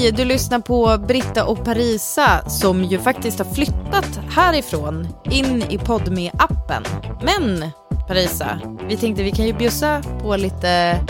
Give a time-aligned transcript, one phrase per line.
[0.00, 0.12] Hej!
[0.12, 6.30] Du lyssnar på Britta och Parisa som ju faktiskt har flyttat härifrån in i podme
[6.38, 6.82] appen
[7.22, 7.70] Men
[8.08, 11.00] Parisa, vi tänkte vi kan ju bjussa på lite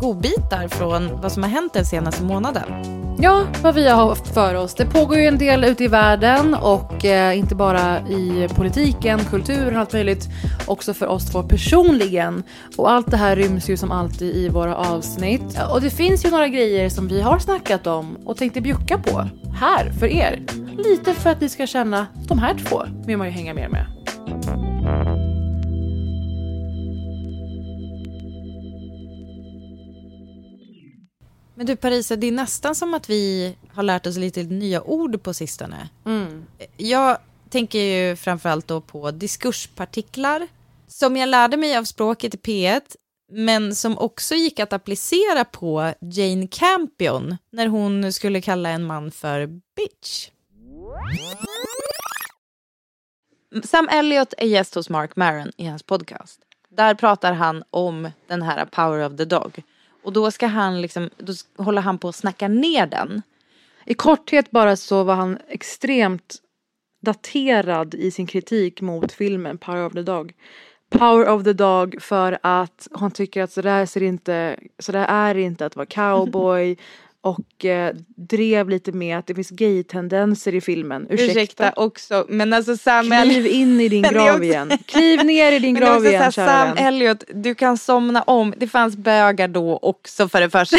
[0.00, 3.01] godbitar från vad som har hänt den senaste månaden.
[3.18, 4.74] Ja, vad vi har haft för oss.
[4.74, 9.74] Det pågår ju en del ute i världen och eh, inte bara i politiken, kulturen
[9.74, 10.28] och allt möjligt.
[10.66, 12.42] Också för oss två personligen.
[12.76, 15.60] Och allt det här ryms ju som alltid i våra avsnitt.
[15.72, 19.28] Och det finns ju några grejer som vi har snackat om och tänkte bjucka på
[19.60, 20.42] här för er.
[20.76, 23.86] Lite för att ni ska känna de här två vill man ju hänga mer med.
[31.62, 35.22] Men du Parisa, det är nästan som att vi har lärt oss lite nya ord
[35.22, 35.88] på sistone.
[36.06, 36.46] Mm.
[36.76, 37.18] Jag
[37.50, 40.48] tänker ju framförallt då på diskurspartiklar
[40.86, 42.80] som jag lärde mig av språket i P1
[43.32, 49.10] men som också gick att applicera på Jane Campion när hon skulle kalla en man
[49.10, 50.30] för bitch.
[53.64, 56.40] Sam Elliott är gäst hos Mark Maron i hans podcast.
[56.68, 59.62] Där pratar han om den här Power of the Dog.
[60.02, 61.32] Och då ska han liksom, då
[61.64, 63.22] håller han på att snacka ner den.
[63.84, 66.36] I korthet bara så var han extremt
[67.02, 70.32] daterad i sin kritik mot filmen Power of the Dog.
[70.90, 75.66] Power of the Dog för att hon tycker att sådär ser inte, sådär är inte
[75.66, 76.76] att vara cowboy
[77.24, 81.06] och eh, drev lite med att det finns gay-tendenser i filmen.
[81.10, 81.32] Ursäkta.
[81.32, 84.72] Ursäkta också, men alltså Sam Kliv in i din grav också- igen.
[84.86, 86.86] Kliv ner i din grav igen här, kära Sam vän.
[86.86, 88.54] Elliot, du kan somna om.
[88.56, 90.76] Det fanns bögar då också för det första.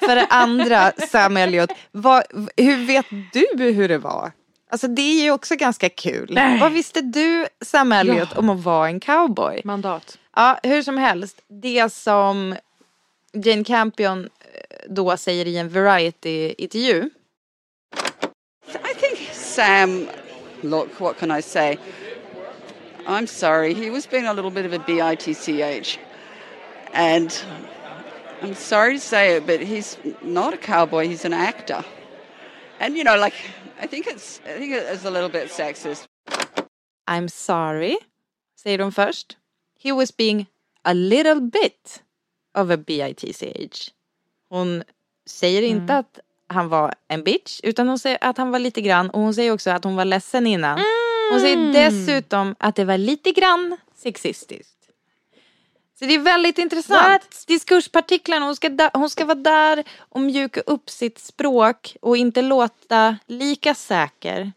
[0.00, 2.22] för det andra, Sam Elliot, vad,
[2.56, 4.32] hur vet du hur det var?
[4.70, 6.28] Alltså det är ju också ganska kul.
[6.34, 6.60] Nej.
[6.60, 8.38] Vad visste du, Sam Elliot, Ja.
[8.38, 9.60] om att vara en cowboy?
[9.64, 10.18] Mandat.
[10.36, 11.36] Ja, hur som helst.
[11.62, 12.56] Det som
[13.44, 14.28] Jane Campion
[14.88, 17.10] då säger i en Variety-intervju.
[18.84, 20.08] I think Sam,
[20.62, 21.78] look, what can I say?
[23.06, 25.98] I'm sorry, he was being a little bit of a bitch.
[26.94, 27.44] And
[28.42, 31.84] I'm sorry to say it, but he's not a cowboy, he's an actor.
[32.80, 33.34] And you know, like
[33.80, 36.06] I think it's I think it's a little bit sexist.
[37.06, 37.98] I'm sorry,
[38.56, 39.36] säger de först.
[39.78, 40.46] He was being
[40.84, 42.02] a little bit
[42.54, 43.92] of a bitch.
[44.52, 44.82] Hon
[45.26, 49.10] säger inte att han var en bitch, utan hon säger att han var lite grann.
[49.10, 50.78] Och hon säger också att hon var ledsen innan.
[51.32, 54.76] Hon säger dessutom att det var lite grann sexistiskt.
[55.98, 57.00] Så det är väldigt intressant.
[57.46, 62.42] Diskurspartiklarna, hon ska, da- hon ska vara där och mjuka upp sitt språk och inte
[62.42, 64.52] låta lika säker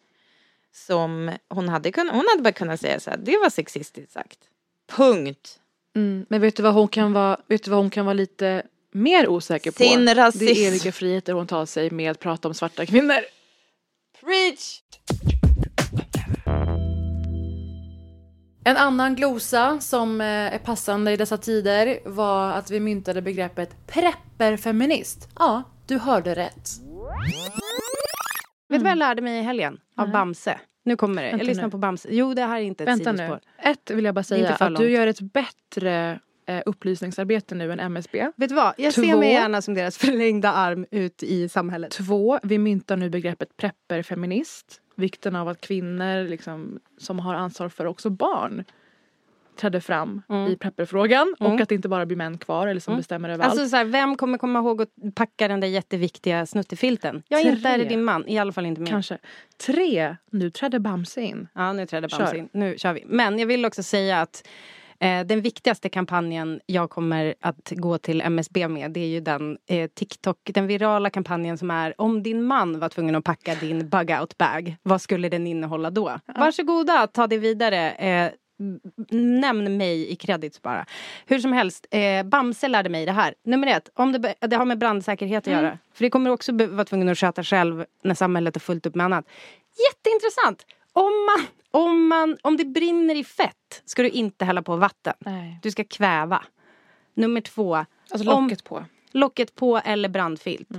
[0.73, 2.15] som hon hade kunnat.
[2.15, 4.39] Hon hade bara kunnat säga så här, det var sexistiskt sagt.
[4.87, 5.59] Punkt.
[5.95, 8.63] Mm, men vet du vad hon kan vara, vet du vad hon kan vara lite
[8.95, 9.77] mer osäker på?
[9.77, 10.45] Sin rasism.
[10.45, 13.15] Det är vilka friheter hon tar sig med att prata om svarta kvinnor.
[14.19, 14.81] Preach!
[18.65, 23.87] En annan glosa som eh, är passande i dessa tider var att vi myntade begreppet
[23.87, 25.29] prepperfeminist.
[25.39, 26.69] Ja, du hörde rätt.
[28.69, 29.77] Vet du vad jag lärde mig i helgen?
[29.97, 30.59] Av Bamse.
[30.85, 31.29] Nu kommer det.
[31.29, 31.71] Vänta jag lyssnar nu.
[31.71, 32.07] på Bamse.
[32.11, 33.17] Jo, det här är inte ett Vänta nu.
[33.17, 33.39] sidospår.
[33.57, 38.31] Ett vill jag bara säga att du gör ett bättre eh, upplysningsarbete nu än MSB.
[38.35, 38.73] Vet du vad?
[38.77, 39.01] Jag Två.
[39.01, 41.91] ser mig gärna som deras förlängda arm ut i samhället.
[41.91, 44.81] Två, vi myntar nu begreppet prepperfeminist.
[44.95, 48.63] Vikten av att kvinnor liksom, som har ansvar för också barn
[49.59, 50.51] trädde fram Mm.
[50.51, 51.53] i prepperfrågan Mm.
[51.53, 52.99] och att det inte bara blir män kvar eller som Mm.
[52.99, 53.69] bestämmer över Alltså allt.
[53.69, 57.23] så här, vem kommer komma ihåg att packa den där jätteviktiga snuttefilten?
[57.27, 57.89] Jag är inte är det Tre.
[57.89, 58.91] din man, i alla fall inte min.
[58.91, 59.17] Kanske.
[59.65, 61.47] Tre, nu trädde Bamse in.
[61.53, 62.07] Ja, nu trädde.
[62.07, 62.49] Bamse in.
[62.53, 63.03] Nu kör vi.
[63.07, 64.47] Men jag vill också säga att
[65.25, 69.89] den viktigaste kampanjen jag kommer att gå till MSB med det är ju den eh,
[69.89, 74.11] TikTok, den virala kampanjen som är om din man var tvungen att packa din bug
[74.21, 76.19] out bag, vad skulle den innehålla då?
[76.35, 77.91] Varsågoda, ta det vidare.
[77.91, 78.31] Eh,
[79.11, 80.85] Nämn mig i credits bara.
[81.25, 83.33] Hur som helst, eh, Bamse lärde mig det här.
[83.43, 85.77] Nummer ett, om det, det har med brandsäkerhet att göra.
[85.93, 89.05] För det kommer också vara tvungen att sköta själv när samhället är fullt upp med
[89.05, 89.25] annat.
[89.89, 90.65] Jätteintressant!
[90.95, 91.47] Om, man,
[91.83, 95.13] om, man, om det brinner i fett ska du inte hälla på vatten.
[95.19, 95.59] Nej.
[95.63, 96.43] Du ska kväva.
[97.13, 98.85] Nummer två, Alltså Om- locket på.
[99.11, 100.69] locket på eller brandfilt.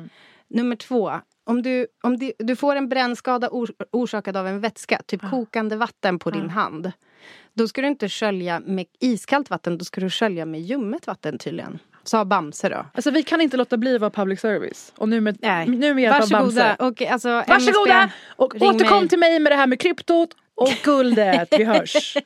[0.49, 1.13] Nummer två,
[1.45, 5.77] om, du, om du, du får en brännskada or, orsakad av en vätska, typ kokande
[5.77, 6.93] vatten på din hand.
[7.55, 11.39] Då ska du inte skölja med iskallt vatten, då ska du skölja med ljummet vatten
[11.39, 11.79] tydligen.
[12.07, 12.87] Sa Bamse då.
[12.95, 14.93] Alltså vi kan inte låta bli att vara public service.
[14.97, 15.69] Och nu med, Nej.
[15.69, 16.77] nu med hjälp av Varsågoda.
[16.79, 17.03] Bamse.
[17.05, 18.11] Och, alltså, Varsågoda!
[18.37, 19.09] Och ring återkom mig.
[19.09, 21.49] till mig med det här med kryptot och guldet.
[21.59, 22.17] Vi hörs.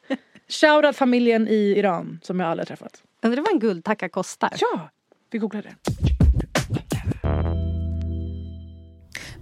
[0.49, 3.03] Shoutout familjen i Iran som jag aldrig har träffat.
[3.23, 4.53] Undrar vad en guldtacka kostar?
[4.61, 4.91] Ja,
[5.31, 5.75] vi googlar det.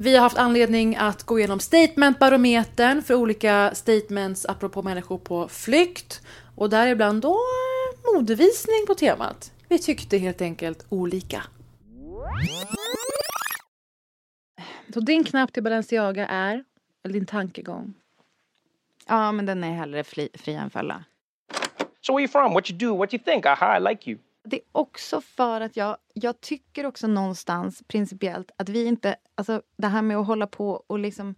[0.01, 6.23] Vi har haft anledning att gå igenom statementbarometern för olika statements apropå människor på flykt.
[6.57, 7.39] Och däribland då
[8.15, 9.53] modevisning på temat.
[9.69, 11.43] Vi tyckte helt enkelt olika.
[14.95, 16.65] Så din knapp till Balenciaga är,
[17.05, 17.95] eller din tankegång?
[19.07, 21.05] Ja, men den är hellre fri, fri än fälla.
[22.01, 22.53] So where you from?
[22.53, 22.97] What you do?
[22.97, 23.47] What you think?
[23.47, 24.19] Aha, I like you.
[24.45, 29.63] Det är också för att jag, jag tycker också någonstans principiellt att vi inte, alltså
[29.77, 31.35] det här med att hålla på och liksom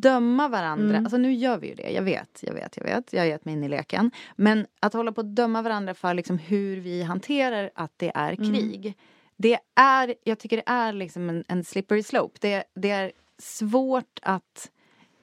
[0.00, 0.98] döma varandra.
[0.98, 3.12] Alltså nu gör vi ju det, jag vet, jag vet, jag vet.
[3.12, 4.10] Jag har gett mig in i leken.
[4.36, 8.34] Men att hålla på att döma varandra för liksom hur vi hanterar att det är
[8.34, 8.96] krig.
[9.36, 12.38] Det är, jag tycker det är liksom en, en slippery slope.
[12.40, 14.70] Det, det är svårt att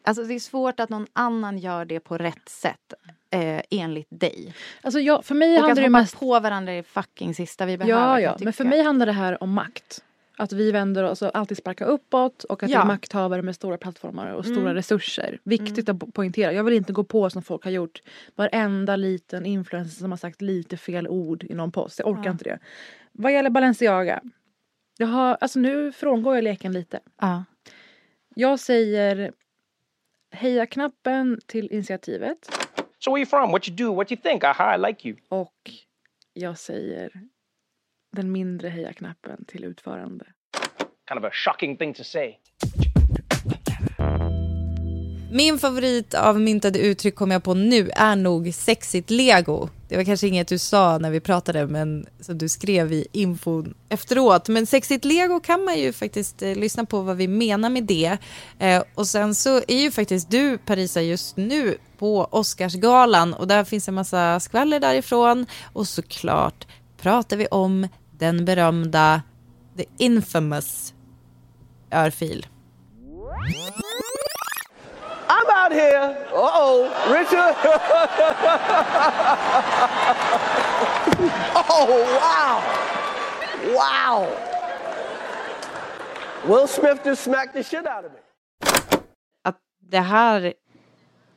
[0.04, 2.94] Alltså det är svårt att någon annan gör det på rätt sätt
[3.32, 4.54] eh, enligt dig.
[4.82, 6.20] Alltså jag, för mig Och att handlar det hoppa mest...
[6.20, 8.20] på varandra är det fucking sista vi behöver.
[8.20, 8.38] Ja, ja.
[8.40, 10.04] Men för mig handlar det här om makt.
[10.40, 12.82] Att vi vänder oss och alltid sparkar uppåt och att det Ja.
[12.82, 14.74] är makthavare med stora plattformar och stora Mm.
[14.74, 15.40] resurser.
[15.44, 16.54] Viktigt att po- poängtera.
[16.54, 18.02] Jag vill inte gå på som folk har gjort.
[18.36, 22.00] Varenda liten influencer som har sagt lite fel ord i någon post.
[22.00, 22.60] Jag orkar inte det.
[23.12, 24.22] Vad gäller Balenciaga.
[24.98, 27.00] Jag har, alltså nu frångår jag leken lite.
[27.22, 27.44] Ja.
[28.36, 29.32] Jag säger
[30.32, 32.38] heja-knappen till initiativet.
[33.00, 33.52] So where you from?
[33.52, 33.96] What you do?
[33.96, 34.44] What you think?
[34.44, 35.18] Aha, I like you.
[35.30, 35.72] Och
[36.34, 37.12] jag säger
[38.12, 40.26] den mindre heja-knappen till utförande.
[41.10, 42.36] Kind of a shocking thing to say.
[45.32, 49.70] Min favorit av myntade uttryck kom jag på nu är nog sexigt lego.
[49.88, 53.74] Det var kanske inget du sa när vi pratade men som du skrev i infon
[53.90, 54.50] efteråt.
[54.50, 58.18] Men sexigt lego kan man ju faktiskt eh, lyssna på vad vi menar med det.
[58.60, 63.64] Eh, och sen så är ju faktiskt du Parisa just nu på Oscarsgalan och där
[63.64, 66.68] finns en massa skvaller därifrån och såklart
[67.02, 67.88] pratar vi om
[68.20, 69.22] den berömda
[69.78, 70.94] the infamous
[71.92, 72.46] örfil.
[75.30, 76.18] I'm out here.
[76.34, 77.56] Uh oh, Richard.
[81.70, 81.88] oh,
[82.20, 82.62] wow.
[83.76, 84.28] Wow.
[86.46, 88.20] Will Smith just smacked the shit out of me.
[89.44, 90.54] att det här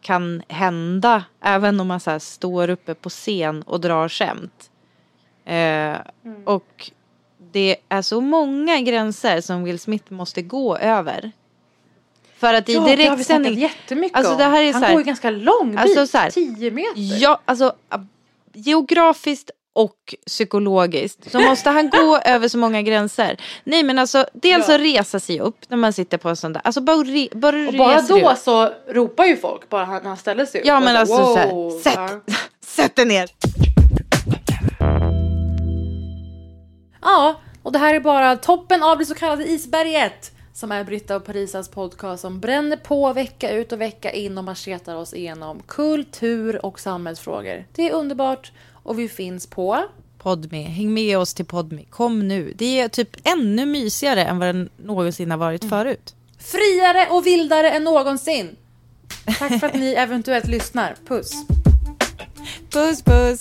[0.01, 4.71] kan hända även om man så står uppe på scen och drar skämt.
[5.45, 5.97] Eh,
[6.45, 6.91] Och
[7.53, 11.33] det är så många gränser som Will Smith måste gå över.
[12.39, 13.53] För att i Ja, det har vi direktsändning...
[13.57, 16.07] snackat jättemycket Alltså det här är Han så här, går ju ganska lång bit, Alltså
[16.07, 16.93] så här, 10 meter.
[16.97, 17.73] Ja, alltså
[18.53, 23.37] geografiskt och psykologiskt så måste han gå över så många gränser.
[23.65, 26.63] Nej men alltså dels att resa sig upp när man sitter på en sån där,
[26.65, 28.39] alltså bara, re, bara Och bara då upp.
[28.39, 30.67] så ropar ju folk bara han, han ställer sig upp.
[30.67, 31.95] Ja men alltså så wow, här, sätt,
[32.27, 32.35] ja.
[32.67, 33.29] sätt dig ner.
[37.03, 40.33] Ja, och det här är bara toppen av det så kallade isberget.
[40.55, 44.45] Som är Britta och Parisas podcast som bränner på vecka ut och vecka in och
[44.45, 47.65] machetar oss igenom kultur och samhällsfrågor.
[47.75, 49.85] Det är underbart och vi finns på
[50.19, 52.53] Podme, häng med oss till Podme, kom nu.
[52.57, 56.15] Det är typ ännu mysigare än vad den någonsin har varit förut.
[56.39, 58.57] friare och vildare än någonsin.
[59.39, 60.97] Tack för att ni eventuellt lyssnar.
[61.09, 61.33] Puss!
[62.71, 63.41] Puss puss!